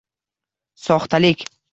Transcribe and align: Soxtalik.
Soxtalik. 0.85 1.41